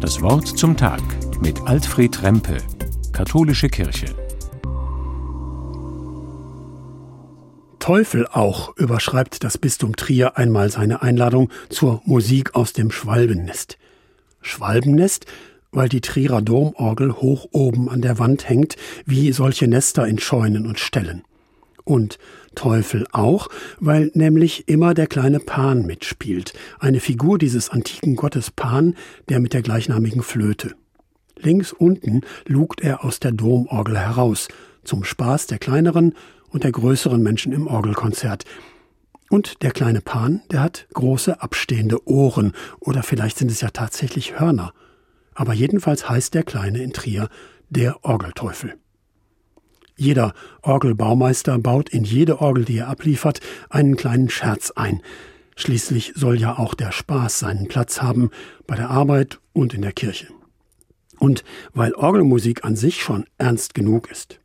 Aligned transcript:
Das 0.00 0.22
Wort 0.22 0.48
zum 0.48 0.78
Tag 0.78 1.02
mit 1.42 1.60
Alfred 1.66 2.22
Rempe, 2.22 2.56
Katholische 3.12 3.68
Kirche. 3.68 4.06
Teufel 7.78 8.26
auch 8.26 8.74
überschreibt 8.78 9.44
das 9.44 9.58
Bistum 9.58 9.94
Trier 9.96 10.38
einmal 10.38 10.70
seine 10.70 11.02
Einladung 11.02 11.50
zur 11.68 12.00
Musik 12.06 12.54
aus 12.54 12.72
dem 12.72 12.90
Schwalbennest. 12.90 13.76
Schwalbennest, 14.40 15.26
weil 15.70 15.90
die 15.90 16.00
Trierer 16.00 16.40
Domorgel 16.40 17.12
hoch 17.12 17.48
oben 17.52 17.90
an 17.90 18.00
der 18.00 18.18
Wand 18.18 18.48
hängt, 18.48 18.76
wie 19.04 19.32
solche 19.32 19.68
Nester 19.68 20.06
in 20.06 20.18
Scheunen 20.18 20.66
und 20.66 20.78
Ställen. 20.78 21.24
Und 21.84 22.18
Teufel 22.54 23.06
auch, 23.12 23.48
weil 23.78 24.10
nämlich 24.14 24.68
immer 24.68 24.94
der 24.94 25.06
kleine 25.06 25.40
Pan 25.40 25.86
mitspielt, 25.86 26.52
eine 26.78 27.00
Figur 27.00 27.38
dieses 27.38 27.70
antiken 27.70 28.16
Gottes 28.16 28.50
Pan, 28.50 28.96
der 29.28 29.40
mit 29.40 29.54
der 29.54 29.62
gleichnamigen 29.62 30.22
Flöte. 30.22 30.74
Links 31.38 31.72
unten 31.72 32.20
lugt 32.46 32.82
er 32.82 33.04
aus 33.04 33.20
der 33.20 33.32
Domorgel 33.32 33.98
heraus, 33.98 34.48
zum 34.84 35.04
Spaß 35.04 35.46
der 35.46 35.58
kleineren 35.58 36.14
und 36.50 36.64
der 36.64 36.72
größeren 36.72 37.22
Menschen 37.22 37.52
im 37.52 37.66
Orgelkonzert. 37.66 38.44
Und 39.30 39.62
der 39.62 39.70
kleine 39.70 40.00
Pan, 40.00 40.42
der 40.50 40.60
hat 40.60 40.88
große 40.92 41.40
abstehende 41.40 42.06
Ohren, 42.08 42.52
oder 42.80 43.02
vielleicht 43.02 43.38
sind 43.38 43.50
es 43.50 43.60
ja 43.60 43.70
tatsächlich 43.70 44.38
Hörner. 44.38 44.72
Aber 45.34 45.54
jedenfalls 45.54 46.08
heißt 46.08 46.34
der 46.34 46.42
Kleine 46.42 46.82
in 46.82 46.92
Trier 46.92 47.28
der 47.68 48.04
Orgelteufel. 48.04 48.74
Jeder 50.00 50.32
Orgelbaumeister 50.62 51.58
baut 51.58 51.90
in 51.90 52.04
jede 52.04 52.40
Orgel, 52.40 52.64
die 52.64 52.78
er 52.78 52.88
abliefert, 52.88 53.40
einen 53.68 53.96
kleinen 53.96 54.30
Scherz 54.30 54.70
ein. 54.70 55.02
Schließlich 55.56 56.14
soll 56.16 56.40
ja 56.40 56.58
auch 56.58 56.72
der 56.72 56.90
Spaß 56.90 57.40
seinen 57.40 57.68
Platz 57.68 58.00
haben 58.00 58.30
bei 58.66 58.76
der 58.76 58.88
Arbeit 58.88 59.40
und 59.52 59.74
in 59.74 59.82
der 59.82 59.92
Kirche. 59.92 60.28
Und 61.18 61.44
weil 61.74 61.92
Orgelmusik 61.92 62.64
an 62.64 62.76
sich 62.76 63.02
schon 63.02 63.26
ernst 63.36 63.74
genug 63.74 64.10
ist. 64.10 64.40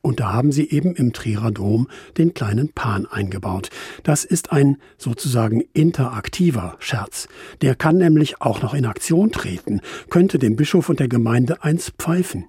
Und 0.00 0.20
da 0.20 0.32
haben 0.32 0.52
sie 0.52 0.70
eben 0.70 0.94
im 0.94 1.12
Trierer 1.12 1.50
Dom 1.50 1.88
den 2.16 2.32
kleinen 2.32 2.72
Pan 2.72 3.04
eingebaut. 3.04 3.68
Das 4.04 4.24
ist 4.24 4.52
ein 4.52 4.78
sozusagen 4.96 5.64
interaktiver 5.74 6.76
Scherz. 6.78 7.28
Der 7.60 7.74
kann 7.74 7.98
nämlich 7.98 8.40
auch 8.40 8.62
noch 8.62 8.72
in 8.72 8.86
Aktion 8.86 9.32
treten, 9.32 9.82
könnte 10.08 10.38
dem 10.38 10.56
Bischof 10.56 10.88
und 10.88 10.98
der 10.98 11.08
Gemeinde 11.08 11.62
eins 11.62 11.92
pfeifen 11.98 12.46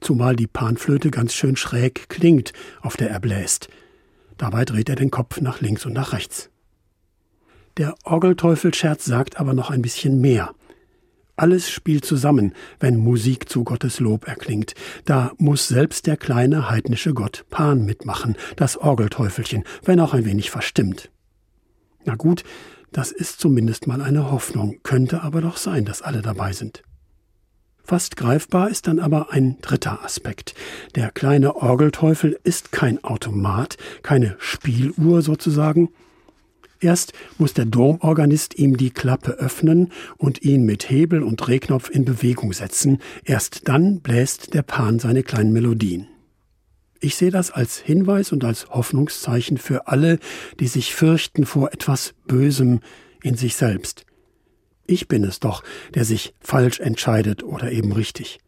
zumal 0.00 0.36
die 0.36 0.46
Panflöte 0.46 1.10
ganz 1.10 1.34
schön 1.34 1.56
schräg 1.56 2.08
klingt, 2.08 2.52
auf 2.80 2.96
der 2.96 3.10
er 3.10 3.20
bläst. 3.20 3.68
Dabei 4.36 4.64
dreht 4.64 4.88
er 4.88 4.96
den 4.96 5.10
Kopf 5.10 5.40
nach 5.40 5.60
links 5.60 5.84
und 5.86 5.92
nach 5.92 6.12
rechts. 6.12 6.50
Der 7.76 7.94
Orgelteufelscherz 8.04 9.04
sagt 9.04 9.38
aber 9.38 9.54
noch 9.54 9.70
ein 9.70 9.82
bisschen 9.82 10.20
mehr. 10.20 10.54
Alles 11.36 11.70
spielt 11.70 12.04
zusammen, 12.04 12.52
wenn 12.80 12.98
Musik 12.98 13.48
zu 13.48 13.64
Gottes 13.64 14.00
Lob 14.00 14.28
erklingt. 14.28 14.74
Da 15.06 15.32
muss 15.38 15.68
selbst 15.68 16.06
der 16.06 16.18
kleine 16.18 16.68
heidnische 16.68 17.14
Gott 17.14 17.46
Pan 17.48 17.86
mitmachen, 17.86 18.36
das 18.56 18.76
Orgelteufelchen, 18.76 19.64
wenn 19.82 20.00
auch 20.00 20.12
ein 20.12 20.26
wenig 20.26 20.50
verstimmt. 20.50 21.10
Na 22.04 22.14
gut, 22.14 22.44
das 22.92 23.12
ist 23.12 23.40
zumindest 23.40 23.86
mal 23.86 24.02
eine 24.02 24.30
Hoffnung, 24.30 24.80
könnte 24.82 25.22
aber 25.22 25.40
doch 25.40 25.56
sein, 25.56 25.84
dass 25.84 26.02
alle 26.02 26.20
dabei 26.22 26.52
sind. 26.52 26.82
Fast 27.84 28.16
greifbar 28.16 28.70
ist 28.70 28.86
dann 28.86 28.98
aber 28.98 29.32
ein 29.32 29.56
dritter 29.62 30.04
Aspekt. 30.04 30.54
Der 30.94 31.10
kleine 31.10 31.56
Orgelteufel 31.56 32.38
ist 32.44 32.72
kein 32.72 33.02
Automat, 33.02 33.76
keine 34.02 34.36
Spieluhr 34.38 35.22
sozusagen. 35.22 35.90
Erst 36.80 37.12
muss 37.36 37.52
der 37.52 37.66
Domorganist 37.66 38.58
ihm 38.58 38.76
die 38.76 38.90
Klappe 38.90 39.32
öffnen 39.32 39.92
und 40.16 40.42
ihn 40.42 40.64
mit 40.64 40.88
Hebel 40.88 41.22
und 41.22 41.36
Drehknopf 41.36 41.90
in 41.90 42.04
Bewegung 42.06 42.52
setzen. 42.52 42.98
Erst 43.24 43.68
dann 43.68 44.00
bläst 44.00 44.54
der 44.54 44.62
Pan 44.62 44.98
seine 44.98 45.22
kleinen 45.22 45.52
Melodien. 45.52 46.06
Ich 47.00 47.16
sehe 47.16 47.30
das 47.30 47.50
als 47.50 47.78
Hinweis 47.78 48.32
und 48.32 48.44
als 48.44 48.68
Hoffnungszeichen 48.68 49.58
für 49.58 49.88
alle, 49.88 50.18
die 50.58 50.68
sich 50.68 50.94
fürchten 50.94 51.46
vor 51.46 51.72
etwas 51.72 52.14
Bösem 52.26 52.80
in 53.22 53.36
sich 53.36 53.56
selbst. 53.56 54.04
Ich 54.90 55.06
bin 55.06 55.22
es 55.22 55.38
doch, 55.38 55.62
der 55.94 56.04
sich 56.04 56.34
falsch 56.40 56.80
entscheidet 56.80 57.44
oder 57.44 57.70
eben 57.70 57.92
richtig. 57.92 58.40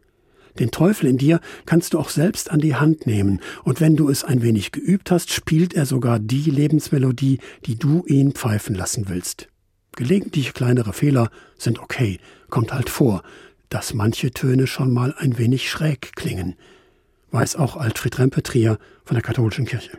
Den 0.58 0.72
Teufel 0.72 1.08
in 1.08 1.16
dir 1.16 1.41
kannst 1.66 1.94
du 1.94 2.00
auch 2.00 2.08
selbst 2.08 2.50
an 2.50 2.58
die 2.58 2.75
Hand 2.75 3.06
nehmen, 3.06 3.41
und 3.62 3.80
wenn 3.80 3.94
du 3.94 4.08
es 4.08 4.25
ein 4.25 4.42
wenig 4.42 4.72
geübt 4.72 5.12
hast, 5.12 5.32
spielt 5.32 5.72
er 5.72 5.86
sogar 5.86 6.19
die 6.19 6.50
Lebensmelodie, 6.50 7.38
die 7.64 7.76
du 7.76 8.04
ihn 8.06 8.32
pfeifen 8.32 8.75
lassen 8.75 9.08
willst. 9.08 9.48
Gelegentlich 9.94 10.53
kleinere 10.53 10.92
Fehler 10.92 11.30
sind 11.56 11.78
okay, 11.78 12.19
kommt 12.50 12.74
halt 12.74 12.91
vor, 12.91 13.22
dass 13.69 13.94
manche 13.94 14.32
Töne 14.32 14.66
schon 14.66 14.92
mal 14.92 15.14
ein 15.16 15.38
wenig 15.38 15.70
schräg 15.70 16.16
klingen. 16.16 16.56
Weiß 17.30 17.54
auch 17.54 17.76
Alfred 17.76 18.19
Rempetrier 18.19 18.78
von 19.04 19.14
der 19.14 19.22
katholischen 19.22 19.64
Kirche. 19.64 19.97